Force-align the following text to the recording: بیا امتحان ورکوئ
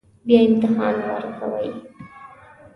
بیا 0.25 0.39
امتحان 0.47 0.95
ورکوئ 1.07 1.69